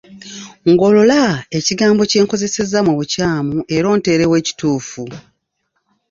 [0.71, 1.21] Ngolola
[1.57, 5.03] ekigambo kye nkozesezza mu bukyamu era onteerewo ekituufu.